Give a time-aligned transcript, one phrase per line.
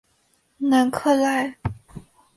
[0.57, 1.59] 南克赖。